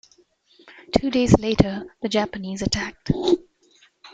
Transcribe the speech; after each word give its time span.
Two 0.97 1.11
days 1.11 1.37
later, 1.37 1.95
the 2.01 2.09
Japanese 2.09 2.63
attacked. 2.63 3.11